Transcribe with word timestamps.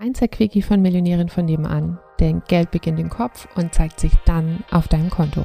Einser-Quickie 0.00 0.62
von 0.62 0.80
Millionärin 0.80 1.28
von 1.28 1.44
nebenan, 1.44 1.98
denn 2.20 2.42
Geld 2.46 2.70
beginnt 2.70 3.00
im 3.00 3.10
Kopf 3.10 3.48
und 3.56 3.74
zeigt 3.74 3.98
sich 3.98 4.14
dann 4.26 4.62
auf 4.70 4.86
deinem 4.86 5.10
Konto. 5.10 5.44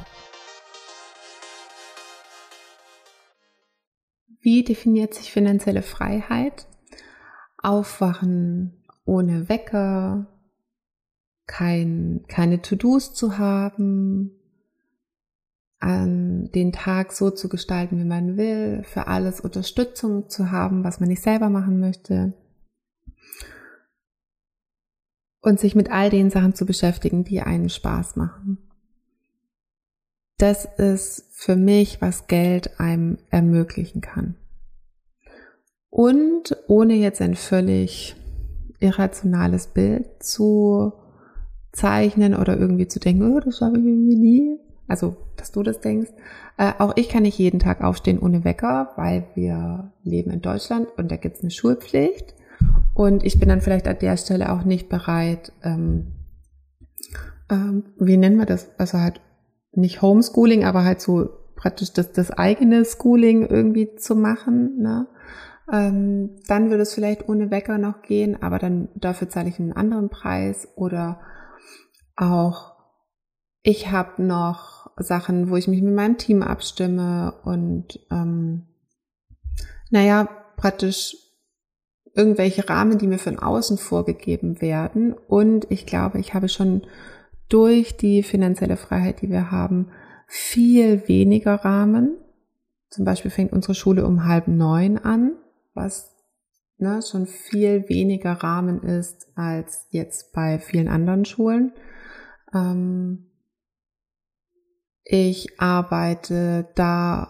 Wie 4.40 4.62
definiert 4.62 5.12
sich 5.12 5.32
finanzielle 5.32 5.82
Freiheit? 5.82 6.68
Aufwachen 7.58 8.84
ohne 9.04 9.48
Wecker, 9.48 10.28
kein, 11.46 12.24
keine 12.28 12.62
To-Dos 12.62 13.12
zu 13.12 13.38
haben, 13.38 14.38
an 15.80 16.48
den 16.54 16.70
Tag 16.70 17.12
so 17.12 17.30
zu 17.32 17.48
gestalten, 17.48 17.98
wie 17.98 18.04
man 18.04 18.36
will, 18.36 18.84
für 18.84 19.08
alles 19.08 19.40
Unterstützung 19.40 20.28
zu 20.28 20.52
haben, 20.52 20.84
was 20.84 21.00
man 21.00 21.08
nicht 21.08 21.22
selber 21.22 21.50
machen 21.50 21.80
möchte 21.80 22.34
und 25.44 25.60
sich 25.60 25.74
mit 25.74 25.92
all 25.92 26.08
den 26.08 26.30
Sachen 26.30 26.54
zu 26.54 26.64
beschäftigen, 26.64 27.22
die 27.22 27.40
einen 27.42 27.68
Spaß 27.68 28.16
machen. 28.16 28.58
Das 30.38 30.64
ist 30.64 31.26
für 31.32 31.54
mich, 31.54 32.00
was 32.00 32.26
Geld 32.26 32.80
einem 32.80 33.18
ermöglichen 33.30 34.00
kann. 34.00 34.36
Und 35.90 36.56
ohne 36.66 36.94
jetzt 36.94 37.20
ein 37.20 37.36
völlig 37.36 38.16
irrationales 38.80 39.68
Bild 39.68 40.22
zu 40.22 40.92
zeichnen 41.72 42.34
oder 42.34 42.58
irgendwie 42.58 42.88
zu 42.88 42.98
denken, 42.98 43.32
oh, 43.32 43.40
das 43.40 43.58
schaffe 43.58 43.78
ich 43.78 43.84
irgendwie 43.84 44.16
nie. 44.16 44.58
Also, 44.88 45.16
dass 45.36 45.52
du 45.52 45.62
das 45.62 45.80
denkst. 45.80 46.10
Äh, 46.56 46.72
auch 46.78 46.94
ich 46.96 47.08
kann 47.08 47.22
nicht 47.22 47.38
jeden 47.38 47.60
Tag 47.60 47.82
aufstehen 47.82 48.18
ohne 48.18 48.44
Wecker, 48.44 48.92
weil 48.96 49.26
wir 49.34 49.92
leben 50.02 50.30
in 50.30 50.40
Deutschland 50.40 50.88
und 50.96 51.10
da 51.10 51.16
gibt 51.16 51.36
es 51.36 51.42
eine 51.42 51.50
Schulpflicht. 51.50 52.34
Und 52.94 53.24
ich 53.24 53.40
bin 53.40 53.48
dann 53.48 53.60
vielleicht 53.60 53.88
an 53.88 53.98
der 53.98 54.16
Stelle 54.16 54.52
auch 54.52 54.64
nicht 54.64 54.88
bereit, 54.88 55.52
ähm, 55.62 56.12
ähm, 57.50 57.84
wie 57.98 58.16
nennen 58.16 58.38
wir 58.38 58.46
das? 58.46 58.70
Also 58.78 58.98
halt 58.98 59.20
nicht 59.72 60.00
Homeschooling, 60.02 60.64
aber 60.64 60.84
halt 60.84 61.00
so 61.00 61.28
praktisch 61.56 61.92
das, 61.92 62.12
das 62.12 62.30
eigene 62.30 62.84
Schooling 62.84 63.46
irgendwie 63.46 63.96
zu 63.96 64.14
machen. 64.14 64.78
Ne? 64.78 65.08
Ähm, 65.72 66.36
dann 66.46 66.70
würde 66.70 66.82
es 66.82 66.94
vielleicht 66.94 67.28
ohne 67.28 67.50
Wecker 67.50 67.78
noch 67.78 68.02
gehen, 68.02 68.42
aber 68.42 68.58
dann 68.58 68.88
dafür 68.94 69.28
zahle 69.28 69.48
ich 69.48 69.58
einen 69.58 69.72
anderen 69.72 70.08
Preis. 70.08 70.68
Oder 70.76 71.20
auch, 72.16 72.74
ich 73.62 73.90
habe 73.90 74.22
noch 74.22 74.90
Sachen, 74.96 75.50
wo 75.50 75.56
ich 75.56 75.68
mich 75.68 75.82
mit 75.82 75.94
meinem 75.94 76.18
Team 76.18 76.42
abstimme 76.42 77.34
und 77.44 77.98
ähm, 78.10 78.66
naja, 79.90 80.28
praktisch 80.56 81.16
irgendwelche 82.14 82.68
Rahmen, 82.68 82.98
die 82.98 83.06
mir 83.06 83.18
von 83.18 83.38
außen 83.38 83.78
vorgegeben 83.78 84.60
werden. 84.60 85.12
Und 85.12 85.70
ich 85.70 85.86
glaube, 85.86 86.18
ich 86.18 86.34
habe 86.34 86.48
schon 86.48 86.82
durch 87.48 87.96
die 87.96 88.22
finanzielle 88.22 88.76
Freiheit, 88.76 89.20
die 89.20 89.30
wir 89.30 89.50
haben, 89.50 89.90
viel 90.26 91.06
weniger 91.08 91.56
Rahmen. 91.56 92.16
Zum 92.90 93.04
Beispiel 93.04 93.30
fängt 93.30 93.52
unsere 93.52 93.74
Schule 93.74 94.06
um 94.06 94.24
halb 94.24 94.48
neun 94.48 94.98
an, 94.98 95.32
was 95.74 96.14
ne, 96.78 97.02
schon 97.02 97.26
viel 97.26 97.88
weniger 97.88 98.32
Rahmen 98.32 98.82
ist 98.82 99.28
als 99.34 99.86
jetzt 99.90 100.32
bei 100.32 100.58
vielen 100.58 100.88
anderen 100.88 101.24
Schulen. 101.24 101.72
Ähm, 102.54 103.26
ich 105.04 105.60
arbeite 105.60 106.68
da 106.74 107.28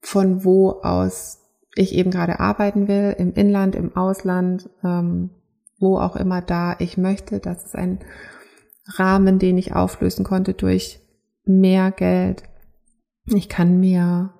von 0.00 0.44
wo 0.44 0.70
aus 0.82 1.39
ich 1.74 1.94
eben 1.94 2.10
gerade 2.10 2.40
arbeiten 2.40 2.88
will, 2.88 3.14
im 3.18 3.32
Inland, 3.34 3.74
im 3.74 3.96
Ausland, 3.96 4.68
ähm, 4.82 5.30
wo 5.78 5.98
auch 5.98 6.16
immer 6.16 6.42
da 6.42 6.76
ich 6.78 6.98
möchte. 6.98 7.40
Das 7.40 7.64
ist 7.64 7.76
ein 7.76 8.00
Rahmen, 8.96 9.38
den 9.38 9.56
ich 9.56 9.74
auflösen 9.74 10.24
konnte 10.24 10.54
durch 10.54 11.00
mehr 11.44 11.90
Geld. 11.90 12.42
Ich 13.26 13.48
kann 13.48 13.78
mir, 13.80 14.34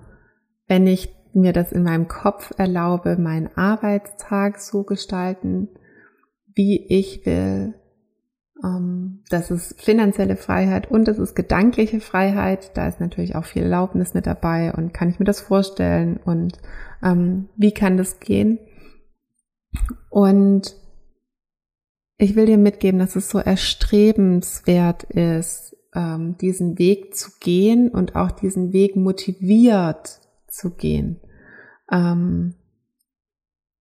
wenn 0.66 0.86
ich 0.86 1.14
mir 1.32 1.52
das 1.52 1.72
in 1.72 1.82
meinem 1.82 2.08
Kopf 2.08 2.52
erlaube, 2.56 3.16
meinen 3.16 3.48
Arbeitstag 3.56 4.58
so 4.58 4.82
gestalten, 4.82 5.68
wie 6.54 6.84
ich 6.88 7.24
will. 7.24 7.74
Ähm, 8.64 9.20
das 9.28 9.50
ist 9.50 9.80
finanzielle 9.80 10.36
Freiheit 10.36 10.90
und 10.90 11.06
das 11.08 11.18
ist 11.18 11.34
gedankliche 11.34 12.00
Freiheit. 12.00 12.76
Da 12.76 12.88
ist 12.88 13.00
natürlich 13.00 13.36
auch 13.36 13.44
viel 13.44 13.62
Erlaubnis 13.62 14.14
mit 14.14 14.26
dabei 14.26 14.72
und 14.72 14.92
kann 14.92 15.08
ich 15.08 15.18
mir 15.18 15.24
das 15.24 15.40
vorstellen 15.40 16.18
und 16.24 16.58
ähm, 17.02 17.48
wie 17.56 17.72
kann 17.72 17.96
das 17.96 18.20
gehen? 18.20 18.58
Und 20.08 20.76
ich 22.18 22.36
will 22.36 22.46
dir 22.46 22.58
mitgeben, 22.58 22.98
dass 22.98 23.16
es 23.16 23.30
so 23.30 23.38
erstrebenswert 23.38 25.04
ist, 25.04 25.76
ähm, 25.94 26.36
diesen 26.38 26.78
Weg 26.78 27.14
zu 27.14 27.30
gehen 27.40 27.88
und 27.88 28.14
auch 28.14 28.30
diesen 28.30 28.72
Weg 28.72 28.96
motiviert 28.96 30.20
zu 30.46 30.70
gehen. 30.70 31.20
Ähm, 31.90 32.54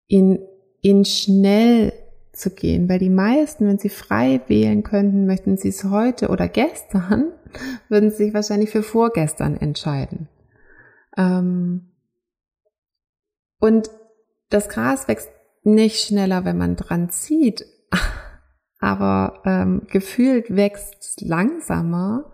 ihn, 0.06 0.38
ihn 0.82 1.04
schnell 1.04 1.92
zu 2.38 2.50
gehen, 2.50 2.88
weil 2.88 2.98
die 2.98 3.10
meisten, 3.10 3.66
wenn 3.66 3.78
sie 3.78 3.88
frei 3.88 4.40
wählen 4.46 4.82
könnten, 4.82 5.26
möchten 5.26 5.56
sie 5.56 5.68
es 5.68 5.84
heute 5.84 6.28
oder 6.28 6.48
gestern, 6.48 7.32
würden 7.88 8.10
sie 8.10 8.24
sich 8.24 8.34
wahrscheinlich 8.34 8.70
für 8.70 8.82
vorgestern 8.82 9.56
entscheiden. 9.56 10.28
Ähm, 11.16 11.90
und 13.60 13.90
das 14.50 14.68
Gras 14.68 15.08
wächst 15.08 15.30
nicht 15.64 16.00
schneller, 16.00 16.44
wenn 16.44 16.56
man 16.56 16.76
dran 16.76 17.10
zieht, 17.10 17.66
aber 18.78 19.42
ähm, 19.44 19.82
gefühlt 19.90 20.54
wächst 20.54 20.96
es 21.00 21.20
langsamer, 21.20 22.32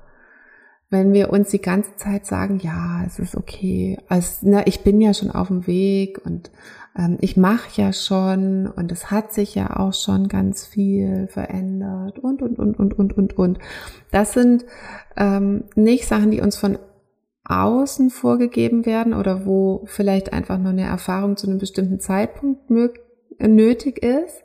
wenn 0.95 1.13
wir 1.13 1.31
uns 1.31 1.51
die 1.51 1.61
ganze 1.61 1.97
Zeit 1.97 2.25
sagen, 2.25 2.61
ja, 2.63 3.03
es 3.05 3.19
ist 3.19 3.37
okay, 3.37 3.99
also, 4.09 4.49
ne, 4.49 4.63
ich 4.67 4.85
bin 4.85 5.01
ja 5.01 5.13
schon 5.13 5.33
auf 5.33 5.49
dem 5.49 5.67
Weg 5.67 6.25
und 6.25 6.53
ähm, 6.97 7.19
ich 7.21 7.37
mache 7.37 7.81
ja 7.83 7.93
schon 7.93 8.69
und 8.69 8.93
es 8.93 9.11
hat 9.11 9.33
sich 9.33 9.57
ja 9.57 9.77
auch 9.77 9.93
schon 9.93 10.29
ganz 10.29 10.65
viel 10.65 11.27
verändert 11.27 12.21
und, 12.21 12.43
und, 12.43 12.61
und, 12.61 12.79
und, 12.79 12.97
und, 12.97 13.19
und, 13.19 13.37
und. 13.37 13.59
Das 14.13 14.33
sind 14.35 14.65
ähm, 15.17 15.65
nicht 15.75 16.07
Sachen, 16.07 16.31
die 16.31 16.41
uns 16.41 16.57
von 16.57 16.79
außen 17.45 18.11
vorgegeben 18.11 18.87
werden 18.87 19.15
oder 19.15 19.45
wo 19.45 19.83
vielleicht 19.87 20.33
einfach 20.33 20.59
nur 20.59 20.71
eine 20.71 20.85
Erfahrung 20.85 21.37
zu 21.37 21.49
einem 21.49 21.59
bestimmten 21.59 21.99
Zeitpunkt 21.99 22.71
nötig 22.71 23.99
ist, 23.99 24.45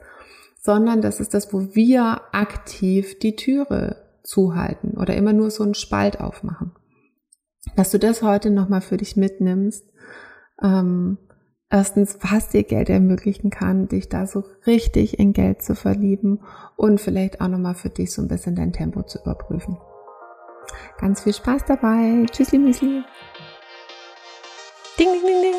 sondern 0.60 1.02
das 1.02 1.20
ist 1.20 1.36
das, 1.36 1.54
wo 1.54 1.76
wir 1.76 2.22
aktiv 2.34 3.20
die 3.20 3.36
Türe 3.36 4.09
zuhalten 4.30 4.96
oder 4.96 5.16
immer 5.16 5.34
nur 5.34 5.50
so 5.50 5.64
einen 5.64 5.74
Spalt 5.74 6.22
aufmachen. 6.22 6.72
Dass 7.76 7.90
du 7.90 7.98
das 7.98 8.22
heute 8.22 8.52
nochmal 8.52 8.82
für 8.82 8.98
dich 8.98 9.16
mitnimmst, 9.18 9.84
ähm, 10.62 11.18
erstens, 11.70 12.18
was 12.22 12.50
dir 12.50 12.64
Geld 12.64 12.90
ermöglichen 12.90 13.50
kann, 13.50 13.88
dich 13.88 14.08
da 14.08 14.28
so 14.28 14.44
richtig 14.68 15.18
in 15.18 15.34
Geld 15.34 15.64
zu 15.64 15.74
verlieben 15.74 16.42
und 16.76 17.02
vielleicht 17.02 17.42
auch 17.42 17.48
nochmal 17.48 17.74
für 17.74 17.90
dich 17.90 18.14
so 18.14 18.22
ein 18.22 18.28
bisschen 18.28 18.56
dein 18.56 18.72
Tempo 18.72 19.02
zu 19.02 19.20
überprüfen. 19.20 19.78
Ganz 21.00 21.24
viel 21.24 21.34
Spaß 21.34 21.66
dabei. 21.68 22.26
Tschüssli, 22.32 22.60
Müsli. 22.60 23.04
Ding, 25.00 25.12
ding, 25.12 25.22
ding, 25.24 25.42
ding. 25.42 25.56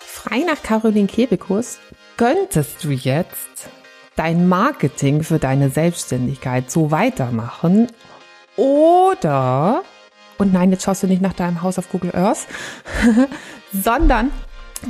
Frei 0.00 0.38
nach 0.46 0.62
Caroline 0.62 1.06
Kebekus 1.06 1.78
könntest 2.16 2.82
du 2.82 2.90
jetzt 2.90 3.70
dein 4.18 4.48
Marketing 4.48 5.22
für 5.22 5.38
deine 5.38 5.70
Selbstständigkeit 5.70 6.70
so 6.70 6.90
weitermachen 6.90 7.86
oder, 8.56 9.82
und 10.38 10.52
nein, 10.52 10.72
jetzt 10.72 10.82
schaust 10.82 11.04
du 11.04 11.06
nicht 11.06 11.22
nach 11.22 11.34
deinem 11.34 11.62
Haus 11.62 11.78
auf 11.78 11.88
Google 11.90 12.14
Earth, 12.16 12.48
sondern 13.72 14.32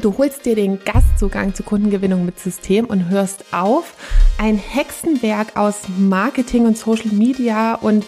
du 0.00 0.16
holst 0.16 0.46
dir 0.46 0.54
den 0.54 0.82
Gastzugang 0.82 1.54
zur 1.54 1.66
Kundengewinnung 1.66 2.24
mit 2.24 2.40
System 2.40 2.86
und 2.86 3.10
hörst 3.10 3.44
auf, 3.52 3.92
ein 4.38 4.56
Hexenwerk 4.56 5.56
aus 5.56 5.82
Marketing 5.98 6.64
und 6.64 6.78
Social 6.78 7.12
Media 7.12 7.74
und 7.74 8.06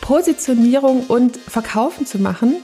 Positionierung 0.00 1.04
und 1.08 1.36
Verkaufen 1.36 2.06
zu 2.06 2.18
machen 2.18 2.56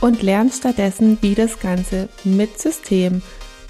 und 0.00 0.22
lernst 0.22 0.58
stattdessen, 0.58 1.18
wie 1.22 1.34
das 1.34 1.58
Ganze 1.58 2.08
mit 2.22 2.60
System 2.60 3.20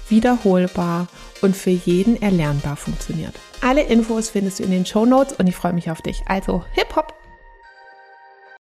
wiederholbar 0.09 1.07
und 1.41 1.55
für 1.55 1.69
jeden 1.69 2.21
erlernbar 2.21 2.75
funktioniert. 2.75 3.35
Alle 3.61 3.83
Infos 3.83 4.29
findest 4.29 4.59
du 4.59 4.63
in 4.63 4.71
den 4.71 4.85
Show 4.85 5.05
Notes 5.05 5.33
und 5.37 5.47
ich 5.47 5.55
freue 5.55 5.73
mich 5.73 5.91
auf 5.91 6.01
dich. 6.01 6.23
Also 6.27 6.63
Hip 6.73 6.95
Hop! 6.95 7.18